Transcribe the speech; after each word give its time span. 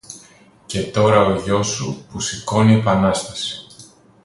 Να 0.73 0.91
τώρα 0.91 1.25
ο 1.25 1.35
γιός 1.39 1.67
σου 1.67 2.05
που 2.09 2.19
σηκώνει 2.19 2.73
επανάσταση. 2.73 3.67